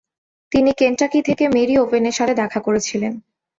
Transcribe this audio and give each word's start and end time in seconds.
তিনি 0.51 0.71
কেন্টাকি 0.73 1.19
থেকে 1.21 1.43
মেরি 1.47 1.75
ওভেনের 1.77 2.11
সাথে 2.11 2.33
দেখা 2.35 2.59
করেছিলেন। 2.59 3.13